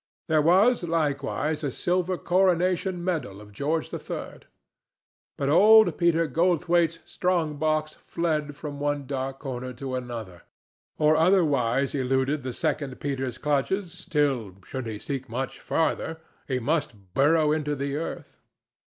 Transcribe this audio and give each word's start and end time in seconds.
There 0.27 0.41
was 0.41 0.81
likewise 0.83 1.63
a 1.63 1.69
silver 1.71 2.17
coronation 2.17 3.03
medal 3.03 3.39
of 3.39 3.51
George 3.51 3.93
III. 3.93 4.39
But 5.37 5.47
old 5.47 5.95
Peter 5.99 6.25
Goldthwaite's 6.25 6.97
strong 7.05 7.57
box 7.57 7.93
fled 7.93 8.55
from 8.55 8.79
one 8.79 9.05
dark 9.05 9.37
corner 9.37 9.73
to 9.73 9.93
another, 9.93 10.41
or 10.97 11.15
otherwise 11.15 11.93
eluded 11.93 12.41
the 12.41 12.51
second 12.51 12.99
Peter's 12.99 13.37
clutches 13.37 14.07
till, 14.09 14.55
should 14.65 14.87
he 14.87 14.97
seek 14.97 15.29
much 15.29 15.59
farther, 15.59 16.19
he 16.47 16.57
must 16.57 17.13
burrow 17.13 17.51
into 17.51 17.75
the 17.75 17.95
earth. 17.95 18.39